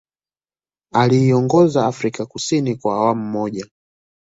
[0.93, 3.65] Aliiongoza Afrika Kusini kwa awamu moja